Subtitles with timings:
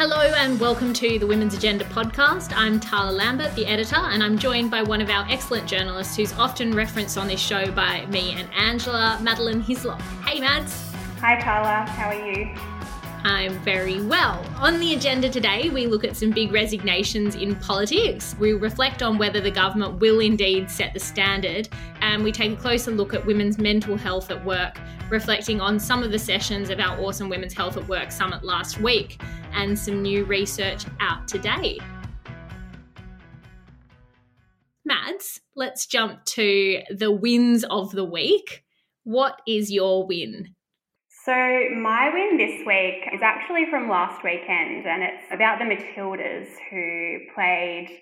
[0.00, 2.54] Hello and welcome to the Women's Agenda podcast.
[2.56, 6.32] I'm Tarla Lambert, the editor, and I'm joined by one of our excellent journalists who's
[6.38, 10.00] often referenced on this show by me and Angela, Madeline Hislop.
[10.24, 10.90] Hey, Mads.
[11.18, 11.86] Hi, Tarla.
[11.86, 12.46] How are you?
[13.22, 14.42] I'm very well.
[14.56, 18.34] On the agenda today, we look at some big resignations in politics.
[18.38, 21.68] We reflect on whether the government will indeed set the standard,
[22.00, 24.78] and we take a closer look at women's mental health at work,
[25.10, 28.80] reflecting on some of the sessions of our awesome Women's Health at Work Summit last
[28.80, 29.20] week
[29.52, 31.78] and some new research out today.
[34.86, 38.64] Mads, let's jump to the wins of the week.
[39.04, 40.54] What is your win?
[41.26, 46.48] So, my win this week is actually from last weekend, and it's about the Matildas
[46.70, 48.00] who played,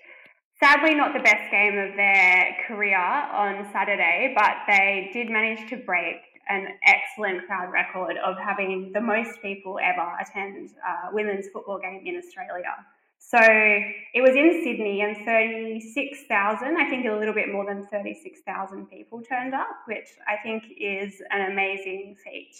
[0.57, 5.75] sadly, not the best game of their career on Saturday, but they did manage to
[5.75, 6.15] break
[6.47, 12.01] an excellent crowd record of having the most people ever attend a women's football game
[12.05, 12.73] in Australia.
[13.17, 18.89] So it was in Sydney, and 36,000, I think a little bit more than 36,000
[18.89, 22.55] people turned up, which I think is an amazing feat.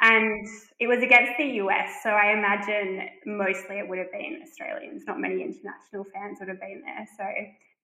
[0.00, 0.46] And
[0.78, 5.02] it was against the US, so I imagine mostly it would have been Australians.
[5.06, 7.06] Not many international fans would have been there.
[7.18, 7.24] So,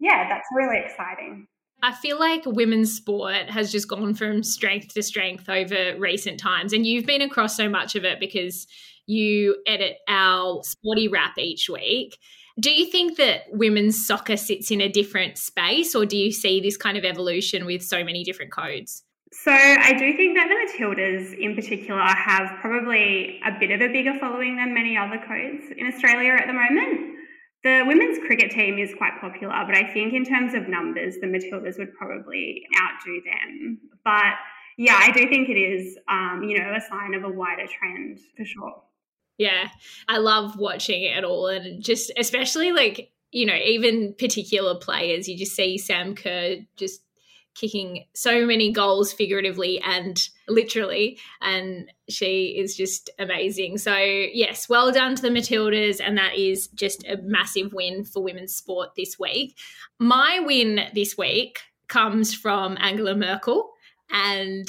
[0.00, 1.46] yeah, that's really exciting.
[1.82, 6.72] I feel like women's sport has just gone from strength to strength over recent times.
[6.72, 8.66] And you've been across so much of it because
[9.06, 12.16] you edit our sporty wrap each week.
[12.58, 16.60] Do you think that women's soccer sits in a different space, or do you see
[16.60, 19.04] this kind of evolution with so many different codes?
[19.42, 23.92] So I do think that the Matildas in particular have probably a bit of a
[23.92, 27.16] bigger following than many other codes in Australia at the moment.
[27.62, 31.26] The women's cricket team is quite popular, but I think in terms of numbers, the
[31.26, 33.78] Matildas would probably outdo them.
[34.04, 34.34] But
[34.78, 38.18] yeah, I do think it is, um, you know, a sign of a wider trend
[38.36, 38.82] for sure.
[39.36, 39.68] Yeah,
[40.08, 45.28] I love watching it all, and just especially like you know, even particular players.
[45.28, 47.02] You just see Sam Kerr just
[47.58, 53.78] kicking so many goals figuratively and literally and she is just amazing.
[53.78, 58.22] So yes well done to the matildas and that is just a massive win for
[58.22, 59.56] women's sport this week.
[59.98, 63.70] My win this week comes from angela merkel
[64.10, 64.68] and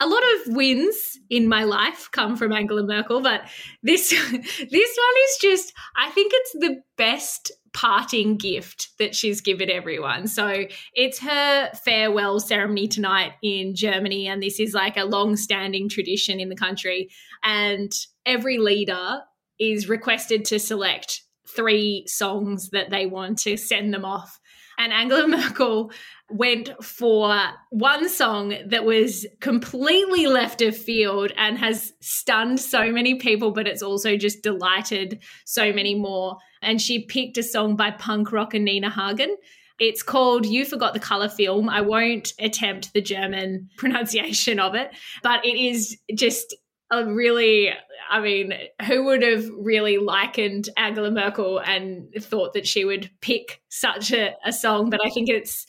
[0.00, 3.48] a lot of wins in my life come from Angela Merkel, but
[3.82, 9.70] this this one is just I think it's the best parting gift that she's given
[9.70, 10.26] everyone.
[10.26, 10.64] So
[10.94, 16.40] it's her farewell ceremony tonight in Germany, and this is like a long standing tradition
[16.40, 17.10] in the country.
[17.44, 17.92] And
[18.24, 19.20] every leader
[19.60, 21.20] is requested to select
[21.54, 24.40] three songs that they want to send them off.
[24.78, 25.90] And Angela Merkel
[26.30, 27.38] went for
[27.70, 33.68] one song that was completely left of field and has stunned so many people, but
[33.68, 36.38] it's also just delighted so many more.
[36.66, 39.36] And she picked a song by punk rocker Nina Hagen.
[39.78, 41.68] It's called You Forgot the Color Film.
[41.68, 44.90] I won't attempt the German pronunciation of it,
[45.22, 46.54] but it is just
[46.90, 47.70] a really,
[48.10, 48.52] I mean,
[48.86, 54.34] who would have really likened Angela Merkel and thought that she would pick such a,
[54.44, 54.90] a song?
[54.90, 55.66] But I think it's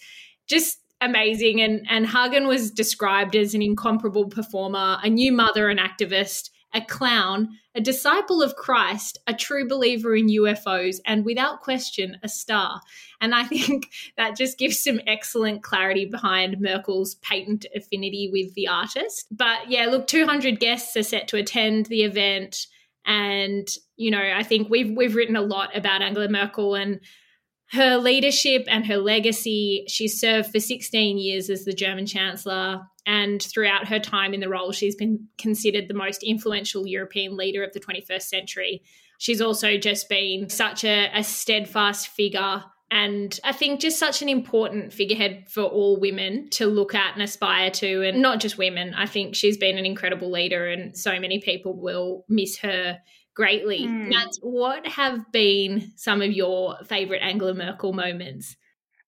[0.48, 1.62] just amazing.
[1.62, 6.82] And, and Hagen was described as an incomparable performer, a new mother and activist, a
[6.82, 12.82] clown, a disciple of Christ, a true believer in UFOs, and without question, a star.
[13.22, 18.68] And I think that just gives some excellent clarity behind Merkel's patent affinity with the
[18.68, 19.28] artist.
[19.32, 22.68] But yeah, look, 200 guests are set to attend the event.
[23.06, 27.00] And, you know, I think we've we've written a lot about Angela Merkel and
[27.72, 32.82] her leadership and her legacy, she served for 16 years as the German Chancellor.
[33.08, 37.64] And throughout her time in the role, she's been considered the most influential European leader
[37.64, 38.84] of the 21st century.
[39.18, 44.30] She's also just been such a, a steadfast figure and I think just such an
[44.30, 48.94] important figurehead for all women to look at and aspire to, and not just women.
[48.94, 53.00] I think she's been an incredible leader, and so many people will miss her
[53.34, 53.86] greatly.
[53.86, 54.14] Mm.
[54.42, 58.56] what have been some of your favourite Angela Merkel moments?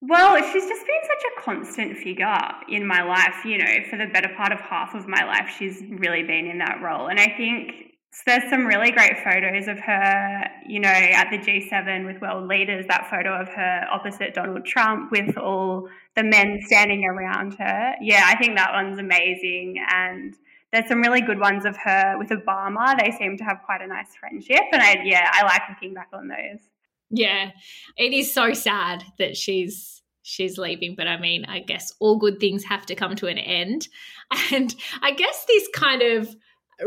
[0.02, 2.38] Well, she's just been such a constant figure
[2.68, 3.44] in my life.
[3.44, 6.58] You know, for the better part of half of my life, she's really been in
[6.58, 7.08] that role.
[7.08, 7.90] And I think
[8.26, 12.86] there's some really great photos of her, you know, at the G7 with world leaders.
[12.88, 17.94] That photo of her opposite Donald Trump with all the men standing around her.
[18.00, 19.84] Yeah, I think that one's amazing.
[19.92, 20.34] And
[20.72, 22.98] there's some really good ones of her with Obama.
[22.98, 26.08] They seem to have quite a nice friendship, and I yeah, I like looking back
[26.12, 26.69] on those.
[27.10, 27.50] Yeah,
[27.96, 32.38] it is so sad that she's she's leaving, but I mean, I guess all good
[32.38, 33.88] things have to come to an end,
[34.52, 36.34] and I guess this kind of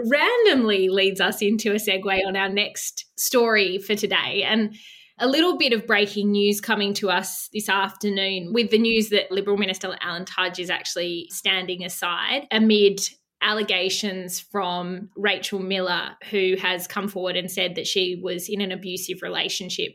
[0.06, 4.44] randomly leads us into a segue on our next story for today.
[4.44, 4.75] And
[5.20, 9.31] a little bit of breaking news coming to us this afternoon with the news that
[9.31, 13.00] Liberal Minister Alan Tudge is actually standing aside amid
[13.42, 18.72] allegations from Rachel Miller, who has come forward and said that she was in an
[18.72, 19.94] abusive relationship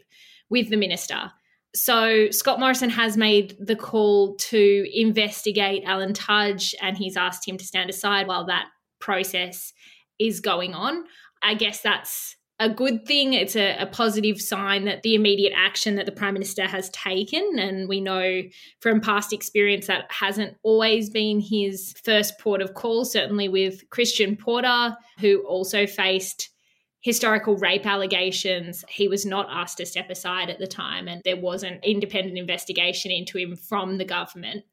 [0.50, 1.33] with the minister.
[1.75, 7.59] So Scott Morrison has made the call to investigate Alan Tudge and he's asked him
[7.59, 8.69] to stand aside while that
[9.00, 9.73] process
[10.19, 11.05] is going on.
[11.43, 13.35] I guess that's a good thing.
[13.35, 17.59] It's a, a, positive sign that the immediate action that the Prime Minister has taken,
[17.59, 18.43] and we know
[18.81, 24.37] from past experience that hasn't always been his first port of call, certainly with Christian
[24.37, 26.51] Porter, who also faced
[27.00, 28.85] historical rape allegations.
[28.89, 32.39] He was not asked to step aside at the time, and there was an independent
[32.39, 34.65] investigation into him from the government.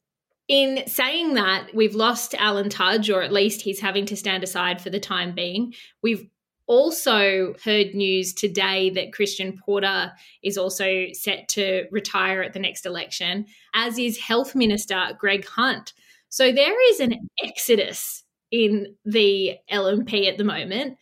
[0.47, 4.79] In saying that, we've lost Alan Tudge, or at least he's having to stand aside
[4.81, 5.73] for the time being.
[6.03, 6.27] We've
[6.67, 10.11] also heard news today that Christian Porter
[10.43, 15.93] is also set to retire at the next election, as is Health Minister Greg Hunt.
[16.29, 20.97] So there is an exodus in the LNP at the moment.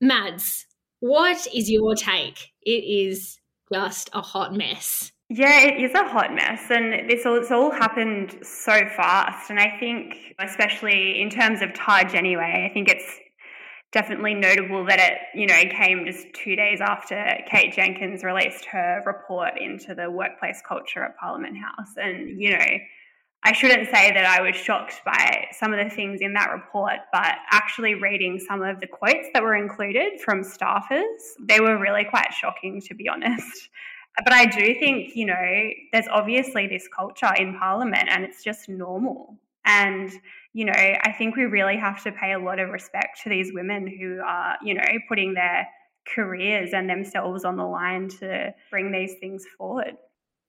[0.00, 0.66] Mads,
[1.00, 2.48] what is your take?
[2.62, 3.38] It is
[3.72, 5.12] just a hot mess.
[5.28, 9.50] Yeah, it is a hot mess, and this all, it's all happened so fast.
[9.50, 13.20] And I think, especially in terms of Tudge, anyway, I think it's
[13.92, 19.02] definitely notable that it, you know, came just two days after Kate Jenkins released her
[19.06, 21.94] report into the workplace culture at Parliament House.
[21.96, 22.66] And, you know,
[23.42, 26.98] I shouldn't say that I was shocked by some of the things in that report,
[27.12, 32.04] but actually reading some of the quotes that were included from staffers, they were really
[32.04, 33.68] quite shocking, to be honest.
[34.24, 38.68] But I do think, you know, there's obviously this culture in Parliament and it's just
[38.68, 39.38] normal.
[39.64, 40.10] And
[40.52, 43.52] you know, I think we really have to pay a lot of respect to these
[43.52, 45.68] women who are, you know, putting their
[46.12, 49.96] careers and themselves on the line to bring these things forward.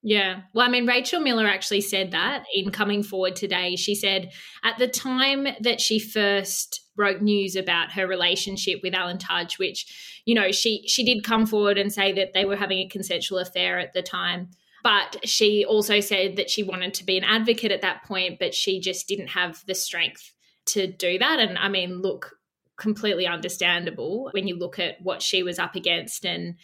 [0.04, 0.42] Yeah.
[0.54, 3.76] Well, I mean, Rachel Miller actually said that in coming forward today.
[3.76, 4.32] She said
[4.64, 10.22] at the time that she first broke news about her relationship with Alan Tudge, which,
[10.26, 13.38] you know, she she did come forward and say that they were having a consensual
[13.38, 14.50] affair at the time.
[14.84, 18.56] But she also said that she wanted to be an advocate at that point, but
[18.56, 20.34] she just didn't have the strength
[20.68, 21.40] to do that.
[21.40, 22.38] And I mean, look,
[22.78, 26.56] completely understandable when you look at what she was up against and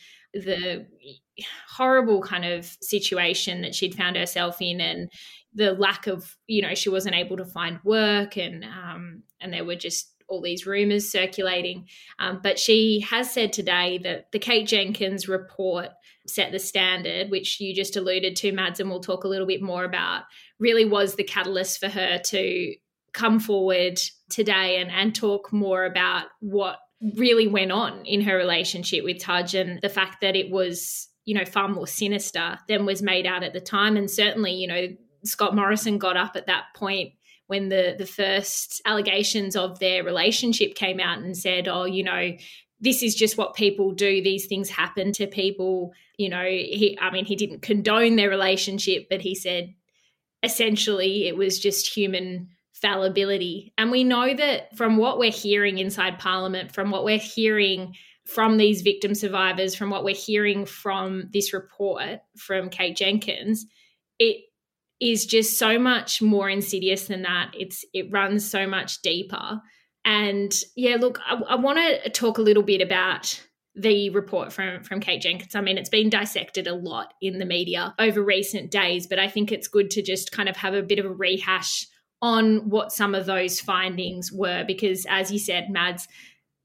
[0.46, 0.86] the
[1.70, 5.12] horrible kind of situation that she'd found herself in and
[5.54, 9.66] the lack of you know she wasn't able to find work and um, and there
[9.66, 11.88] were just all these rumors circulating.
[12.20, 15.90] Um, but she has said today that the kate jenkins report
[16.28, 19.62] set the standard, which you just alluded to, Mads, and we'll talk a little bit
[19.62, 20.24] more about,
[20.60, 22.76] really was the catalyst for her to
[23.14, 24.00] come forward
[24.30, 29.56] today and, and talk more about what really went on in her relationship with Tudge
[29.56, 33.44] and the fact that it was, you know, far more sinister than was made out
[33.44, 33.98] at the time.
[33.98, 34.88] And certainly, you know,
[35.24, 37.14] Scott Morrison got up at that point
[37.48, 42.32] when the the first allegations of their relationship came out and said, "Oh, you know,
[42.80, 44.22] this is just what people do.
[44.22, 45.94] These things happen to people.
[46.18, 49.74] You know, he, I mean, he didn't condone their relationship, but he said
[50.44, 52.50] essentially it was just human
[52.82, 53.74] fallibility.
[53.78, 58.58] And we know that from what we're hearing inside Parliament, from what we're hearing from
[58.58, 63.66] these victim survivors, from what we're hearing from this report from Kate Jenkins,
[64.20, 64.44] it
[65.00, 67.52] is just so much more insidious than that.
[67.58, 69.62] It's it runs so much deeper.
[70.04, 73.42] And yeah, look, I, I want to talk a little bit about
[73.76, 75.56] the report from from Kate Jenkins.
[75.56, 79.28] I mean, it's been dissected a lot in the media over recent days, but I
[79.28, 81.88] think it's good to just kind of have a bit of a rehash
[82.22, 86.08] on what some of those findings were because as you said, Mads,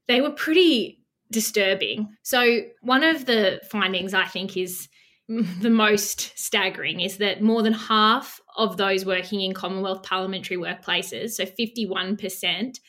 [0.07, 0.99] they were pretty
[1.31, 2.15] disturbing.
[2.23, 4.87] So, one of the findings I think is
[5.27, 11.31] the most staggering is that more than half of those working in Commonwealth parliamentary workplaces,
[11.31, 12.79] so 51%,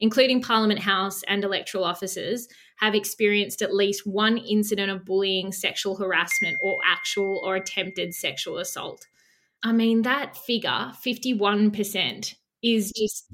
[0.00, 2.48] including Parliament House and electoral offices,
[2.78, 8.58] have experienced at least one incident of bullying, sexual harassment, or actual or attempted sexual
[8.58, 9.06] assault.
[9.62, 13.32] I mean, that figure, 51%, is just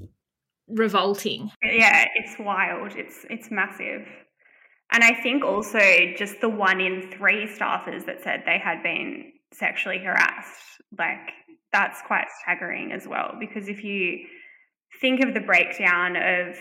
[0.67, 1.51] revolting.
[1.63, 2.93] Yeah, it's wild.
[2.95, 4.07] It's it's massive.
[4.91, 5.79] And I think also
[6.17, 11.31] just the one in three staffers that said they had been sexually harassed, like
[11.71, 13.35] that's quite staggering as well.
[13.39, 14.25] Because if you
[15.01, 16.55] think of the breakdown of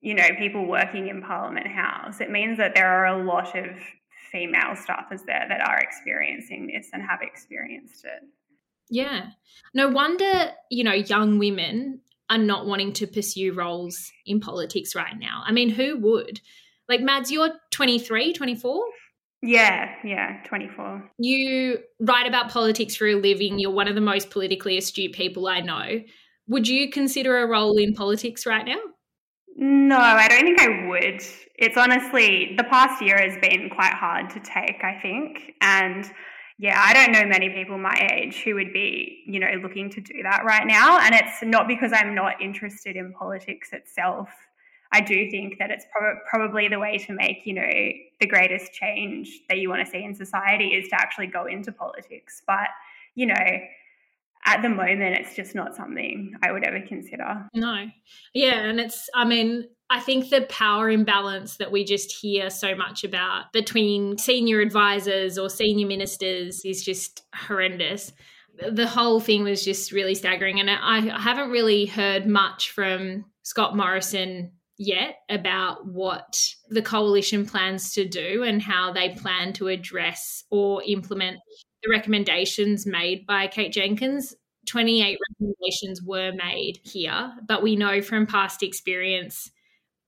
[0.00, 3.66] you know people working in Parliament House, it means that there are a lot of
[4.32, 8.22] female staffers there that are experiencing this and have experienced it.
[8.90, 9.26] Yeah.
[9.74, 12.00] No wonder, you know, young women
[12.30, 15.42] are not wanting to pursue roles in politics right now.
[15.44, 16.40] I mean, who would?
[16.88, 18.84] Like, Mads, you're 23, 24?
[19.42, 21.10] Yeah, yeah, 24.
[21.18, 23.58] You write about politics for a living.
[23.58, 26.00] You're one of the most politically astute people I know.
[26.48, 28.78] Would you consider a role in politics right now?
[29.56, 31.22] No, I don't think I would.
[31.56, 35.52] It's honestly, the past year has been quite hard to take, I think.
[35.60, 36.10] And
[36.58, 40.00] yeah, I don't know many people my age who would be, you know, looking to
[40.00, 40.98] do that right now.
[41.00, 44.28] And it's not because I'm not interested in politics itself.
[44.92, 47.68] I do think that it's prob- probably the way to make, you know,
[48.20, 51.72] the greatest change that you want to see in society is to actually go into
[51.72, 52.42] politics.
[52.46, 52.68] But,
[53.16, 53.58] you know,
[54.46, 57.48] at the moment, it's just not something I would ever consider.
[57.54, 57.86] No.
[58.32, 58.60] Yeah.
[58.60, 63.04] And it's, I mean, I think the power imbalance that we just hear so much
[63.04, 68.12] about between senior advisors or senior ministers is just horrendous.
[68.70, 70.58] The whole thing was just really staggering.
[70.58, 76.36] And I haven't really heard much from Scott Morrison yet about what
[76.68, 81.38] the coalition plans to do and how they plan to address or implement
[81.82, 84.34] the recommendations made by Kate Jenkins.
[84.66, 89.50] 28 recommendations were made here, but we know from past experience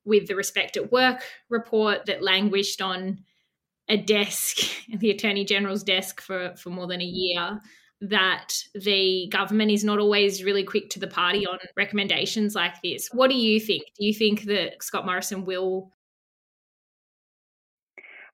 [0.07, 3.19] with the Respect at Work report that languished on
[3.89, 4.59] a desk,
[4.99, 7.13] the Attorney General's desk for, for more than a mm.
[7.13, 7.61] year,
[8.03, 13.09] that the government is not always really quick to the party on recommendations like this.
[13.13, 13.85] What do you think?
[13.99, 15.91] Do you think that Scott Morrison will?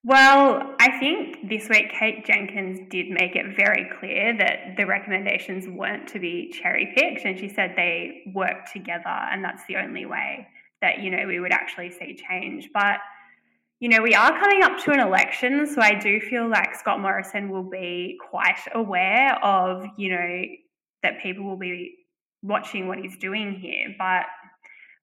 [0.04, 5.68] Well, I think this week Kate Jenkins did make it very clear that the recommendations
[5.68, 10.06] weren't to be cherry picked, and she said they work together, and that's the only
[10.06, 10.48] way
[10.82, 12.68] that you know we would actually see change.
[12.74, 12.98] But
[13.80, 17.00] you know, we are coming up to an election, so I do feel like Scott
[17.00, 20.42] Morrison will be quite aware of you know
[21.02, 21.94] that people will be
[22.42, 23.94] watching what he's doing here.
[23.98, 24.26] But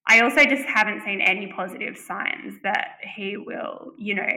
[0.08, 4.30] I also just haven't seen any positive signs that he will, you know,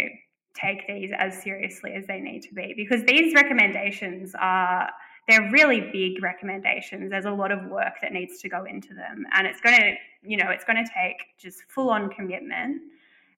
[0.54, 4.90] take these as seriously as they need to be because these recommendations are
[5.28, 7.10] they're really big recommendations.
[7.10, 9.94] There's a lot of work that needs to go into them, and it's going to,
[10.22, 12.82] you know, it's going to take just full on commitment.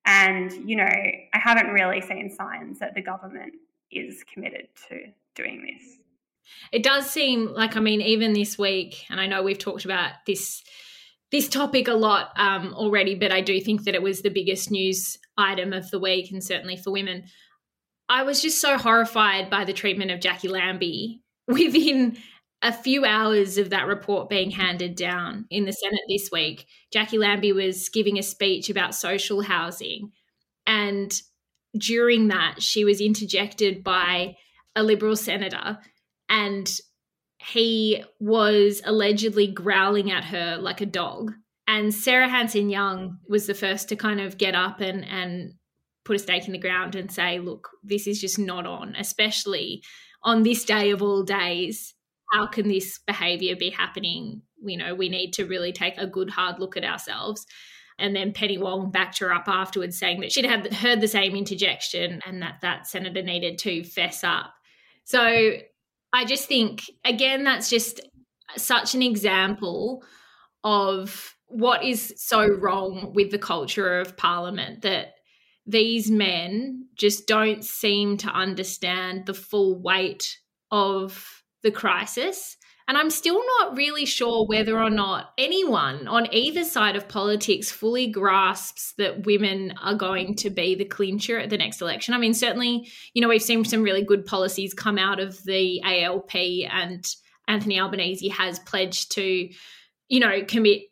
[0.06, 3.54] And you know, I haven't really seen signs that the government
[3.90, 5.00] is committed to
[5.34, 5.98] doing this.
[6.72, 10.12] It does seem like, I mean, even this week, and I know we've talked about
[10.26, 10.62] this
[11.30, 14.70] this topic a lot um, already, but I do think that it was the biggest
[14.70, 17.24] news item of the week, and certainly for women.
[18.08, 22.18] I was just so horrified by the treatment of Jacqui Lambie within
[22.64, 27.18] a few hours of that report being handed down in the Senate this week, Jacqui
[27.18, 30.10] Lambie was giving a speech about social housing.
[30.66, 31.12] And
[31.78, 34.36] during that, she was interjected by
[34.74, 35.78] a Liberal senator,
[36.30, 36.68] and
[37.38, 41.32] he was allegedly growling at her like a dog.
[41.68, 45.52] And Sarah Hanson Young was the first to kind of get up and, and
[46.04, 49.82] put a stake in the ground and say, look, this is just not on, especially
[50.22, 51.93] on this day of all days,
[52.34, 54.42] how can this behavior be happening?
[54.64, 57.46] You know, we need to really take a good hard look at ourselves.
[57.96, 61.36] And then Penny Wong backed her up afterwards, saying that she'd had heard the same
[61.36, 64.52] interjection and that that senator needed to fess up.
[65.04, 65.52] So
[66.12, 68.00] I just think, again, that's just
[68.56, 70.02] such an example
[70.64, 75.14] of what is so wrong with the culture of parliament that
[75.66, 80.36] these men just don't seem to understand the full weight
[80.72, 81.33] of
[81.64, 82.56] the crisis.
[82.86, 87.70] And I'm still not really sure whether or not anyone on either side of politics
[87.70, 92.12] fully grasps that women are going to be the clincher at the next election.
[92.12, 95.82] I mean, certainly, you know, we've seen some really good policies come out of the
[95.82, 96.34] ALP,
[96.70, 97.06] and
[97.48, 99.48] Anthony Albanese has pledged to,
[100.08, 100.82] you know, commit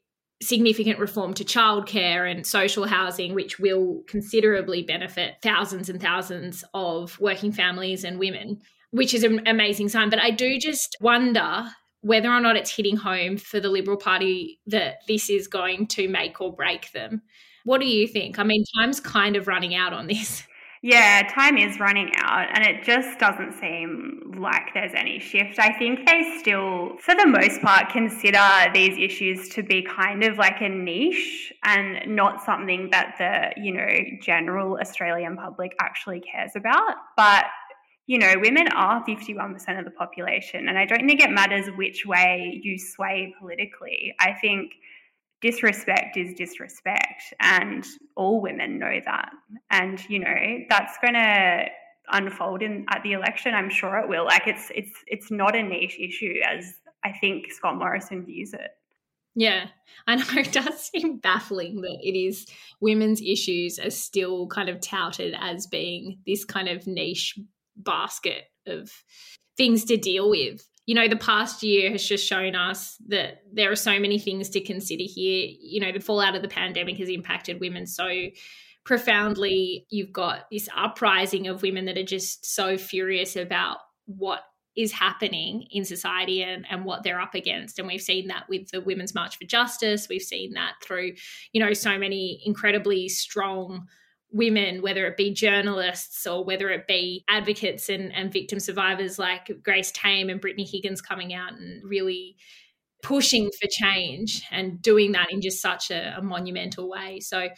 [0.43, 7.21] significant reform to childcare and social housing, which will considerably benefit thousands and thousands of
[7.21, 8.61] working families and women,
[8.93, 10.09] which is an amazing sign.
[10.09, 11.65] But I do just wonder
[12.03, 16.09] whether or not it's hitting home for the Liberal Party that this is going to
[16.09, 17.23] make or break them.
[17.65, 18.39] What do you think?
[18.39, 20.45] I mean, time's kind of running out on this.
[20.85, 25.61] Yeah, time is running out, and it just doesn't seem like there's any shift.
[25.61, 28.45] I think they still, for the most part, consider
[28.75, 33.73] these issues to be kind of like a niche and not something that the, you
[33.73, 33.87] know,
[34.21, 36.97] general Australian public actually cares about.
[37.17, 37.45] But
[38.07, 42.05] you know, women are 51% of the population, and I don't think it matters which
[42.05, 44.15] way you sway politically.
[44.21, 44.73] I think
[45.43, 47.85] disrespect is disrespect and
[48.17, 49.31] all women know that
[49.71, 51.65] and you know that's going to
[52.13, 55.63] unfold in at the election i'm sure it will like it's it's it's not a
[55.63, 58.71] niche issue as i think scott morrison views it
[59.35, 59.67] Yeah.
[60.07, 62.47] I know it does seem baffling that it is
[62.81, 67.39] women's issues are still kind of touted as being this kind of niche
[67.77, 68.91] basket of
[69.57, 70.67] things to deal with.
[70.87, 74.49] You know, the past year has just shown us that there are so many things
[74.51, 75.49] to consider here.
[75.61, 78.09] You know, the fallout of the pandemic has impacted women so
[78.85, 79.87] profoundly.
[79.91, 84.43] You've got this uprising of women that are just so furious about what
[84.75, 87.79] is happening in society and, and what they're up against.
[87.79, 90.09] And we've seen that with the Women's March for Justice.
[90.09, 91.13] We've seen that through,
[91.53, 93.87] you know, so many incredibly strong
[94.33, 99.51] women, whether it be journalists or whether it be advocates and, and victim survivors like
[99.63, 102.37] Grace Tame and Brittany Higgins coming out and really
[103.03, 107.21] pushing for change and doing that in just such a, a monumental way.
[107.21, 107.49] So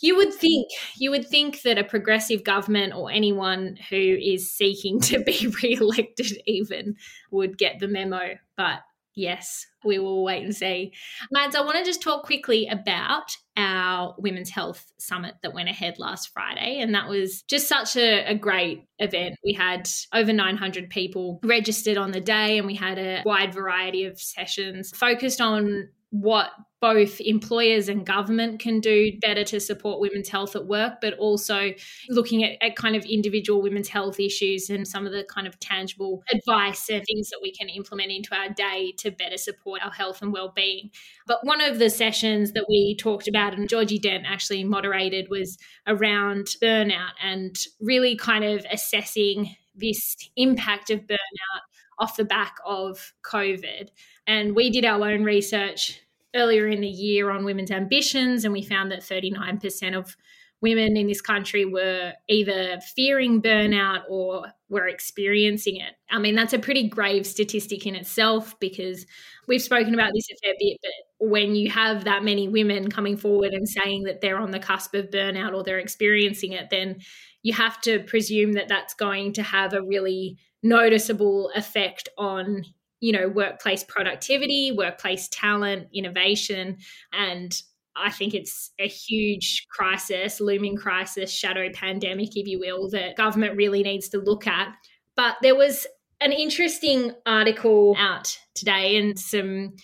[0.00, 0.68] you would think
[0.98, 6.42] you would think that a progressive government or anyone who is seeking to be re-elected
[6.46, 6.96] even
[7.30, 8.80] would get the memo, but
[9.14, 10.92] yes, we will wait and see.
[11.30, 15.98] Mads, I want to just talk quickly about our Women's Health Summit that went ahead
[15.98, 16.78] last Friday.
[16.80, 19.36] And that was just such a, a, great event.
[19.44, 24.04] We had over 900 people registered on the day, and we had a wide variety
[24.04, 26.50] of sessions focused on what
[26.82, 31.72] both employers and government can do better to support women's health at work, but also
[32.10, 35.58] looking at, at, kind of individual women's health issues and some of the kind of
[35.58, 39.92] tangible advice and things that we can implement into our day to better support our
[39.92, 40.90] health and well-being.
[41.26, 45.56] But one of the sessions that we talked about and Georgie Dent actually moderated was
[45.86, 51.62] around burnout and really kind of assessing this impact of burnout
[51.98, 53.88] off the back of COVID.
[54.26, 56.01] And we did our own research
[56.34, 60.16] earlier in the year on women's ambitions, and we found that 39% of
[60.62, 65.92] women in this country were either fearing burnout or were experiencing it.
[66.08, 69.04] I mean, that's a pretty grave statistic in itself because
[69.48, 73.16] we've spoken about this a fair bit, but when you have that many women coming
[73.16, 77.00] forward and saying that they're on the cusp of burnout or they're experiencing it, then
[77.42, 82.62] you have to presume that that's going to have a really noticeable effect on
[83.02, 86.78] you know workplace productivity workplace talent innovation
[87.12, 87.62] and
[87.94, 93.54] I think it's a huge crisis, looming crisis, shadow pandemic, if you will, that government
[93.54, 94.74] really needs to look at.
[95.14, 95.86] But there was
[96.22, 99.74] an interesting article out today and some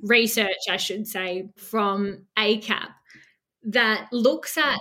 [0.00, 2.88] research, I should say, from ACAP
[3.64, 4.80] that looks at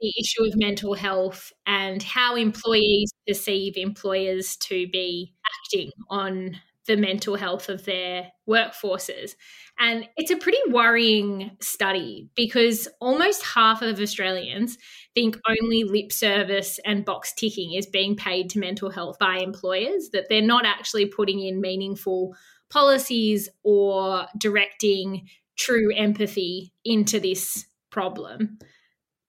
[0.00, 5.32] the issue of mental health and how employees perceive employers to be
[5.64, 6.56] acting on
[6.86, 9.32] the mental health of their workforces.
[9.78, 14.78] And it's a pretty worrying study because almost half of Australians
[15.14, 20.10] think only lip service and box ticking is being paid to mental health by employers,
[20.12, 22.34] that they're not actually putting in meaningful
[22.70, 28.58] policies or directing true empathy into this problem.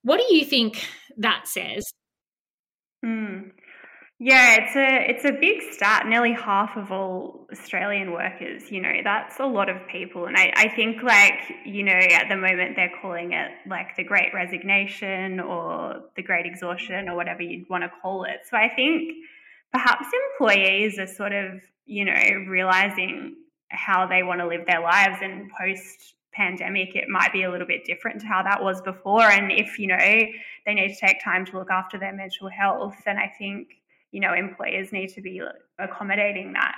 [0.03, 0.85] What do you think
[1.17, 1.83] that says?
[3.05, 3.51] Mm.
[4.19, 6.07] Yeah, it's a it's a big stat.
[6.07, 10.25] Nearly half of all Australian workers, you know, that's a lot of people.
[10.25, 14.03] And I, I think like, you know, at the moment they're calling it like the
[14.03, 18.39] great resignation or the great exhaustion or whatever you'd want to call it.
[18.49, 19.13] So I think
[19.71, 23.35] perhaps employees are sort of, you know, realizing
[23.69, 27.65] how they want to live their lives and post pandemic it might be a little
[27.67, 31.21] bit different to how that was before and if you know they need to take
[31.23, 33.69] time to look after their mental health then i think
[34.17, 35.39] you know, employers need to be
[35.77, 36.73] accommodating that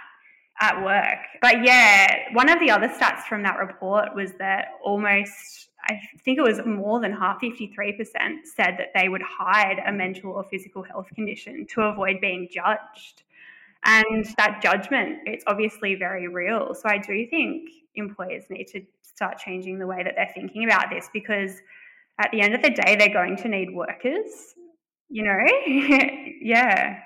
[0.60, 1.19] at work.
[1.41, 6.38] But yeah, one of the other stats from that report was that almost, I think
[6.38, 7.69] it was more than half, 53%
[8.43, 13.23] said that they would hide a mental or physical health condition to avoid being judged.
[13.86, 16.75] And that judgment, it's obviously very real.
[16.75, 20.89] So I do think employers need to start changing the way that they're thinking about
[20.89, 21.54] this because
[22.21, 24.56] at the end of the day, they're going to need workers,
[25.08, 25.39] you know?
[26.41, 26.99] yeah.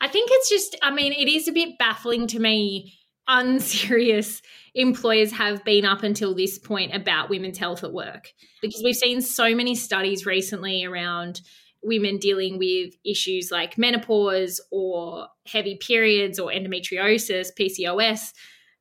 [0.00, 2.94] I think it's just, I mean, it is a bit baffling to me.
[3.28, 4.42] Unserious
[4.74, 8.32] employers have been up until this point about women's health at work
[8.62, 11.40] because we've seen so many studies recently around
[11.82, 18.32] women dealing with issues like menopause or heavy periods or endometriosis, PCOS,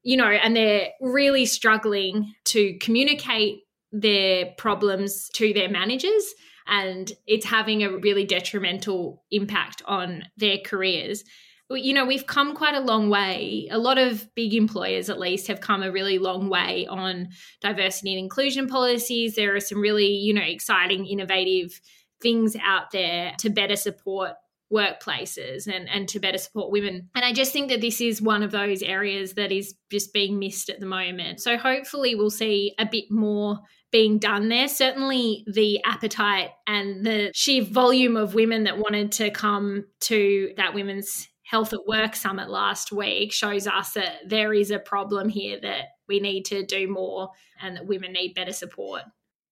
[0.04, 3.60] you know, and they're really struggling to communicate
[3.92, 6.34] their problems to their managers
[6.70, 11.24] and it's having a really detrimental impact on their careers.
[11.72, 13.68] You know, we've come quite a long way.
[13.70, 17.30] A lot of big employers, at least, have come a really long way on
[17.62, 19.36] diversity and inclusion policies.
[19.36, 21.80] There are some really, you know, exciting, innovative
[22.22, 24.32] things out there to better support
[24.72, 27.10] workplaces and, and to better support women.
[27.16, 30.40] And I just think that this is one of those areas that is just being
[30.40, 31.42] missed at the moment.
[31.42, 33.60] So hopefully we'll see a bit more
[33.92, 34.68] being done there.
[34.68, 40.74] Certainly the appetite and the sheer volume of women that wanted to come to that
[40.74, 45.60] women's health at work summit last week shows us that there is a problem here
[45.60, 47.30] that we need to do more
[47.60, 49.02] and that women need better support.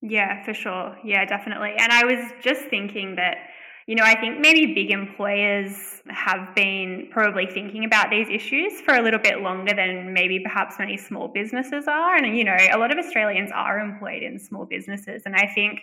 [0.02, 0.96] Yeah, for sure.
[1.04, 1.74] Yeah, definitely.
[1.76, 3.38] And I was just thinking that
[3.88, 8.94] you know, I think maybe big employers have been probably thinking about these issues for
[8.94, 12.16] a little bit longer than maybe perhaps many small businesses are.
[12.16, 15.24] And, you know, a lot of Australians are employed in small businesses.
[15.26, 15.80] And I think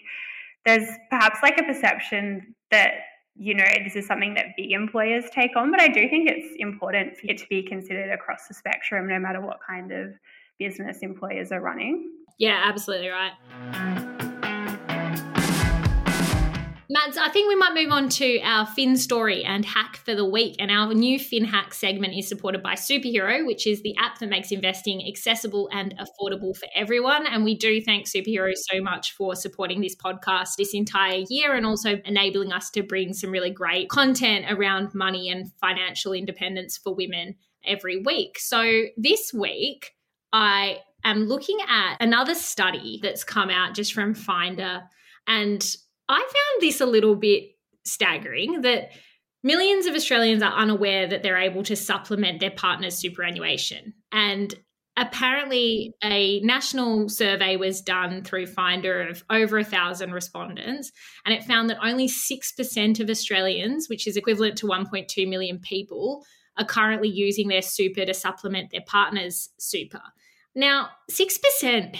[0.66, 2.92] there's perhaps like a perception that,
[3.36, 5.70] you know, this is something that big employers take on.
[5.70, 9.18] But I do think it's important for it to be considered across the spectrum, no
[9.18, 10.12] matter what kind of
[10.58, 12.12] business employers are running.
[12.38, 13.32] Yeah, absolutely right.
[16.90, 20.24] Mads, I think we might move on to our Fin story and hack for the
[20.24, 20.56] week.
[20.58, 24.28] And our new Fin hack segment is supported by Superhero, which is the app that
[24.28, 27.26] makes investing accessible and affordable for everyone.
[27.26, 31.64] And we do thank Superhero so much for supporting this podcast this entire year and
[31.64, 36.94] also enabling us to bring some really great content around money and financial independence for
[36.94, 38.38] women every week.
[38.38, 39.92] So this week,
[40.34, 44.82] I am looking at another study that's come out just from Finder.
[45.26, 45.64] And
[46.08, 47.50] I found this a little bit
[47.84, 48.90] staggering that
[49.42, 53.94] millions of Australians are unaware that they're able to supplement their partner's superannuation.
[54.12, 54.54] And
[54.96, 60.92] apparently, a national survey was done through Finder of over a thousand respondents,
[61.24, 66.24] and it found that only 6% of Australians, which is equivalent to 1.2 million people,
[66.56, 70.00] are currently using their super to supplement their partner's super.
[70.54, 71.96] Now, 6%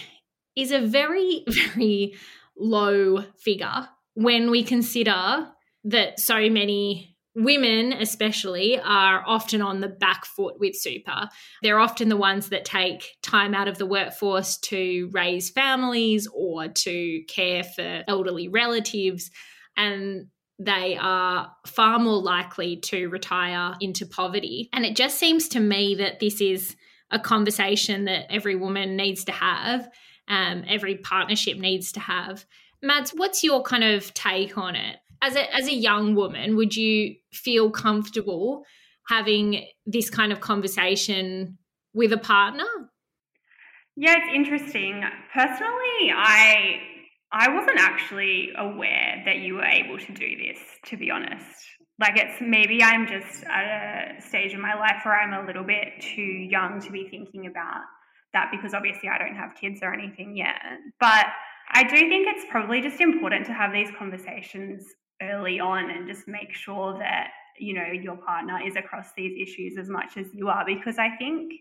[0.57, 2.15] is a very, very
[2.57, 5.49] low figure when we consider
[5.85, 11.29] that so many women, especially, are often on the back foot with super.
[11.63, 16.69] They're often the ones that take time out of the workforce to raise families or
[16.69, 19.31] to care for elderly relatives.
[19.77, 20.29] And
[20.61, 24.69] they are far more likely to retire into poverty.
[24.73, 26.77] And it just seems to me that this is
[27.11, 29.89] a conversation that every woman needs to have,
[30.29, 32.45] um, every partnership needs to have.
[32.83, 34.97] Mads, what's your kind of take on it?
[35.23, 38.65] As a as a young woman, would you feel comfortable
[39.09, 41.59] having this kind of conversation
[41.95, 42.65] with a partner?
[43.97, 45.03] Yeah, it's interesting.
[45.33, 46.81] Personally, I
[47.33, 51.47] I wasn't actually aware that you were able to do this, to be honest.
[52.01, 55.65] Like it's maybe I'm just at a stage in my life where I'm a little
[55.65, 57.83] bit too young to be thinking about
[58.35, 60.61] that because obviously I don't have kids or anything yet.
[61.01, 61.27] But
[61.71, 64.85] I do think it's probably just important to have these conversations
[65.23, 69.79] early on and just make sure that you know your partner is across these issues
[69.79, 71.53] as much as you are because I think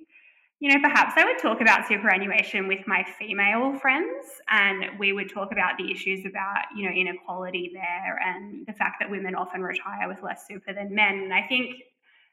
[0.59, 5.31] you know perhaps I would talk about superannuation with my female friends and we would
[5.31, 9.62] talk about the issues about you know inequality there and the fact that women often
[9.62, 11.75] retire with less super than men and I think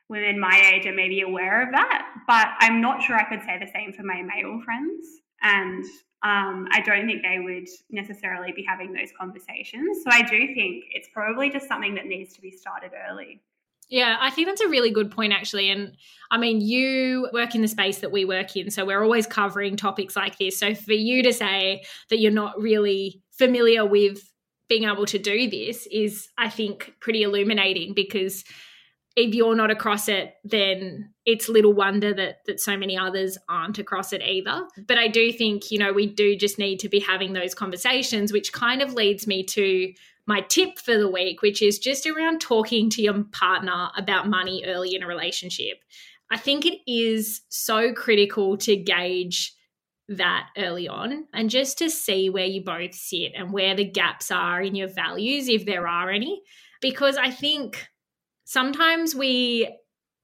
[0.09, 3.59] women my age are maybe aware of that but I'm not sure I could say
[3.59, 5.07] the same for my male friends
[5.43, 5.85] and
[6.23, 10.03] um, I don't think they would necessarily be having those conversations.
[10.05, 13.41] So I do think it's probably just something that needs to be started early.
[13.89, 15.71] Yeah, I think that's a really good point, actually.
[15.71, 15.97] And
[16.31, 19.77] I mean, you work in the space that we work in, so we're always covering
[19.77, 20.59] topics like this.
[20.59, 24.31] So for you to say that you're not really familiar with
[24.69, 28.45] being able to do this is, I think, pretty illuminating because
[29.21, 33.79] if you're not across it, then it's little wonder that that so many others aren't
[33.79, 34.67] across it either.
[34.87, 38.33] But I do think, you know, we do just need to be having those conversations,
[38.33, 39.93] which kind of leads me to
[40.27, 44.65] my tip for the week, which is just around talking to your partner about money
[44.67, 45.83] early in a relationship.
[46.31, 49.55] I think it is so critical to gauge
[50.09, 54.31] that early on and just to see where you both sit and where the gaps
[54.31, 56.43] are in your values, if there are any.
[56.81, 57.89] Because I think
[58.51, 59.73] sometimes we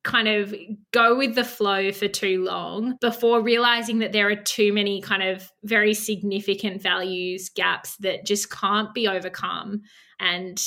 [0.03, 0.53] kind of
[0.93, 5.23] go with the flow for too long before realizing that there are too many kind
[5.23, 9.81] of very significant values gaps that just can't be overcome.
[10.19, 10.61] And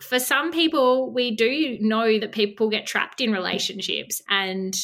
[0.00, 4.74] for some people, we do know that people get trapped in relationships, and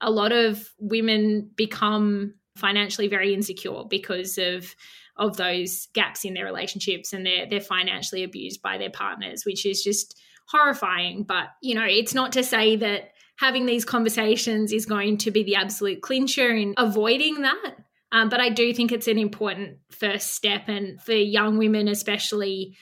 [0.00, 4.72] a lot of women become financially very insecure because of
[5.16, 9.64] of those gaps in their relationships and they're they're financially abused by their partners which
[9.66, 11.24] is just horrifying.
[11.24, 15.42] But, you know, it's not to say that having these conversations is going to be
[15.42, 17.76] the absolute clincher in avoiding that.
[18.12, 20.68] Um, but I do think it's an important first step.
[20.68, 22.76] And for young women, especially,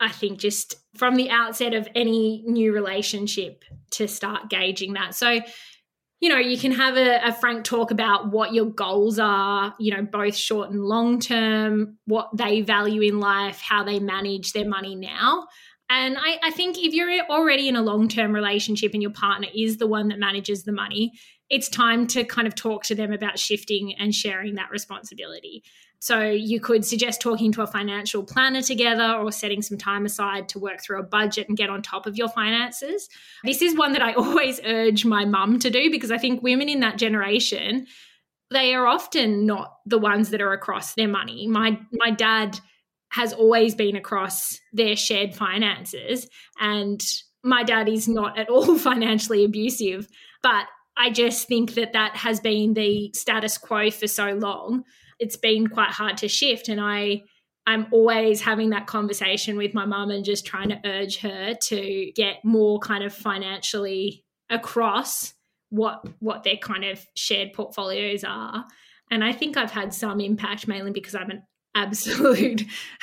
[0.00, 5.14] I think just from the outset of any new relationship to start gauging that.
[5.14, 5.40] So,
[6.20, 9.94] you know, you can have a, a, frank talk about what your goals are, you
[9.94, 14.66] know, both short and long term, what they value in life, how they manage their
[14.66, 15.46] money now.
[15.88, 19.48] And I, I think if you're already in a long term relationship and your partner
[19.54, 21.12] is the one that manages the money,
[21.48, 25.62] it's time to kind of talk to them about shifting and sharing that responsibility.
[25.98, 30.48] So you could suggest talking to a financial planner together or setting some time aside
[30.50, 33.08] to work through a budget and get on top of your finances.
[33.44, 36.68] This is one that I always urge my mum to do because I think women
[36.68, 37.86] in that generation
[38.52, 41.46] they are often not the ones that are across their money.
[41.48, 42.60] My my dad
[43.16, 46.28] has always been across their shared finances
[46.60, 47.02] and
[47.42, 50.06] my dad is not at all financially abusive,
[50.42, 50.66] but
[50.98, 54.84] I just think that that has been the status quo for so long.
[55.18, 56.68] It's been quite hard to shift.
[56.68, 57.22] And I,
[57.66, 62.12] I'm always having that conversation with my mum and just trying to urge her to
[62.14, 65.32] get more kind of financially across
[65.70, 68.64] what what their kind of shared portfolios are.
[69.10, 71.42] And I think I've had some impact mainly because I'm an
[71.76, 72.64] absolute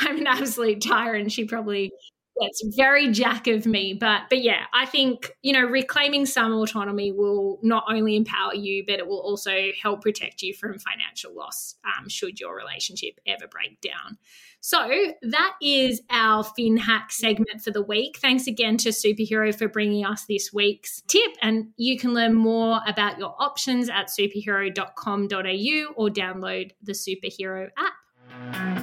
[0.00, 1.30] I'm an absolute tyrant.
[1.30, 1.92] She probably
[2.40, 7.12] that's very jack of me but but yeah i think you know reclaiming some autonomy
[7.12, 11.76] will not only empower you but it will also help protect you from financial loss
[11.84, 14.18] um, should your relationship ever break down.
[14.60, 14.88] So
[15.22, 18.18] that is our fin hack segment for the week.
[18.18, 22.80] Thanks again to superhero for bringing us this week's tip and you can learn more
[22.86, 28.73] about your options at superhero.com.au or download the superhero app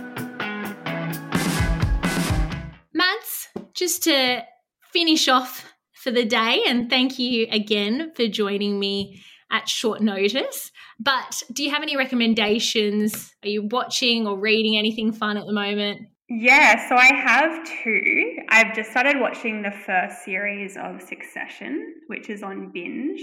[3.73, 4.43] just to
[4.91, 10.71] finish off for the day, and thank you again for joining me at short notice.
[10.99, 13.34] But do you have any recommendations?
[13.43, 16.07] Are you watching or reading anything fun at the moment?
[16.29, 18.38] Yeah, so I have two.
[18.47, 23.21] I've just started watching the first series of Succession, which is on binge.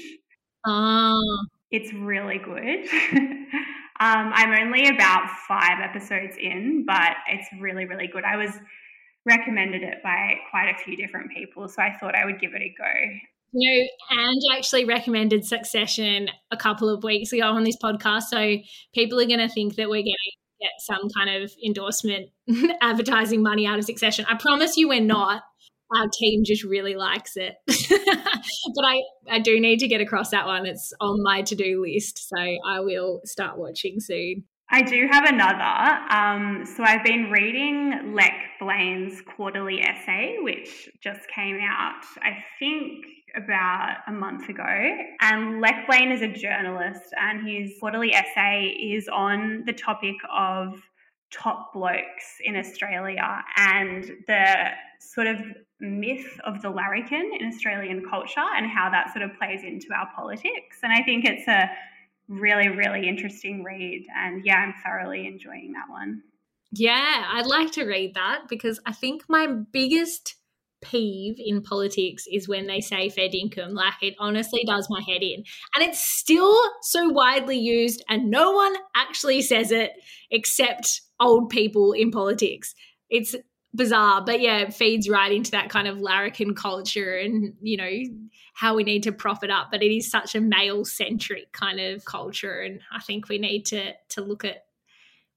[0.66, 1.14] Ah.
[1.70, 2.86] It's really good.
[4.00, 8.24] um, I'm only about five episodes in, but it's really, really good.
[8.24, 8.50] I was
[9.28, 11.68] recommended it by quite a few different people.
[11.68, 13.18] So I thought I would give it a go.
[13.52, 18.24] You know, and actually recommended Succession a couple of weeks ago on this podcast.
[18.24, 18.56] So
[18.94, 22.30] people are going to think that we're going to get some kind of endorsement
[22.82, 24.26] advertising money out of Succession.
[24.28, 25.42] I promise you we're not.
[25.96, 27.54] Our team just really likes it.
[27.66, 30.66] but I, I do need to get across that one.
[30.66, 32.28] It's on my to do list.
[32.28, 34.44] So I will start watching soon.
[34.70, 36.12] I do have another.
[36.12, 43.06] Um, so I've been reading Lech Blaine's quarterly essay, which just came out, I think,
[43.34, 44.96] about a month ago.
[45.22, 50.82] And Lech Blaine is a journalist, and his quarterly essay is on the topic of
[51.30, 55.38] top blokes in Australia and the sort of
[55.80, 60.08] myth of the larrikin in Australian culture and how that sort of plays into our
[60.14, 60.78] politics.
[60.82, 61.70] And I think it's a
[62.28, 64.06] really, really interesting read.
[64.16, 66.22] And yeah, I'm thoroughly enjoying that one.
[66.70, 70.34] Yeah, I'd like to read that because I think my biggest
[70.80, 73.72] peeve in politics is when they say fair dinkum.
[73.72, 75.44] Like it honestly does my head in.
[75.74, 79.92] And it's still so widely used, and no one actually says it
[80.30, 82.74] except old people in politics.
[83.10, 83.34] It's
[83.74, 87.90] bizarre, but yeah, it feeds right into that kind of larrikin culture and, you know,
[88.54, 89.68] how we need to prop it up.
[89.70, 92.60] But it is such a male centric kind of culture.
[92.60, 94.64] And I think we need to to look at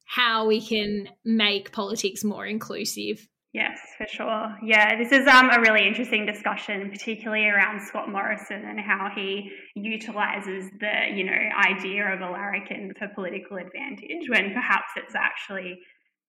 [0.05, 3.27] how we can make politics more inclusive.
[3.53, 4.57] Yes, for sure.
[4.63, 9.51] Yeah, this is um, a really interesting discussion, particularly around Scott Morrison and how he
[9.75, 15.79] utilizes the, you know, idea of a larrikin for political advantage when perhaps it's actually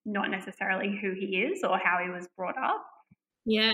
[0.05, 2.85] not necessarily who he is or how he was brought up.
[3.45, 3.73] Yeah,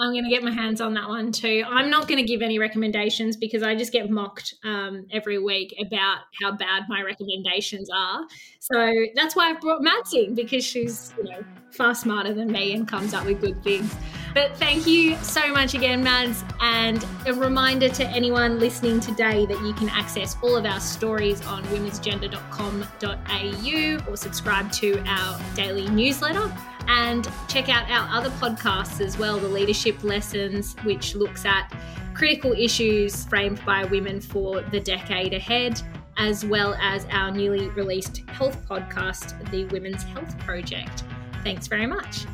[0.00, 1.64] I'm going to get my hands on that one too.
[1.68, 5.74] I'm not going to give any recommendations because I just get mocked um, every week
[5.86, 8.22] about how bad my recommendations are.
[8.60, 12.72] So that's why I've brought Mads in because she's you know far smarter than me
[12.72, 13.94] and comes up with good things.
[14.34, 16.42] But thank you so much again, Mads.
[16.60, 21.44] And a reminder to anyone listening today that you can access all of our stories
[21.46, 26.50] on womensagenda.com.au or subscribe to our daily newsletter
[26.88, 31.72] and check out our other podcasts as well the Leadership Lessons, which looks at
[32.14, 35.80] critical issues framed by women for the decade ahead,
[36.16, 41.04] as well as our newly released health podcast, the Women's Health Project.
[41.42, 42.26] Thanks very much.